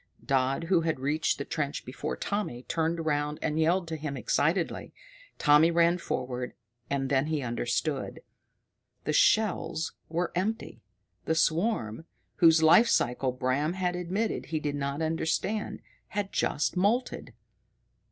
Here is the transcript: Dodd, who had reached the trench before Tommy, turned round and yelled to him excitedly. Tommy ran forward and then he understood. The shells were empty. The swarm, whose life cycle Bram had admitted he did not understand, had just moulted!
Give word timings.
Dodd, 0.25 0.63
who 0.63 0.81
had 0.81 0.99
reached 0.99 1.37
the 1.37 1.45
trench 1.45 1.85
before 1.85 2.15
Tommy, 2.17 2.63
turned 2.63 3.05
round 3.05 3.37
and 3.43 3.59
yelled 3.59 3.87
to 3.89 3.95
him 3.95 4.17
excitedly. 4.17 4.95
Tommy 5.37 5.69
ran 5.69 5.99
forward 5.99 6.55
and 6.89 7.07
then 7.07 7.27
he 7.27 7.43
understood. 7.43 8.19
The 9.03 9.13
shells 9.13 9.93
were 10.09 10.31
empty. 10.33 10.81
The 11.25 11.35
swarm, 11.35 12.05
whose 12.37 12.63
life 12.63 12.87
cycle 12.87 13.31
Bram 13.31 13.73
had 13.73 13.95
admitted 13.95 14.47
he 14.47 14.59
did 14.59 14.73
not 14.73 15.03
understand, 15.03 15.81
had 16.07 16.31
just 16.31 16.75
moulted! 16.75 17.35